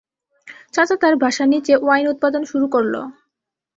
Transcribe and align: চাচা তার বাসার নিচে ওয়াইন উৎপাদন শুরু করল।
চাচা 0.73 0.95
তার 1.01 1.13
বাসার 1.21 1.47
নিচে 1.47 1.73
ওয়াইন 1.77 2.05
উৎপাদন 2.07 2.41
শুরু 2.51 2.65
করল। 2.67 2.93